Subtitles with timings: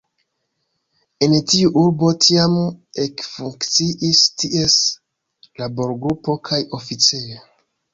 [1.25, 2.57] En tiu urbo tiam
[3.05, 4.83] ekfunkciis ties
[5.65, 7.45] laborgrupo kaj oficejo.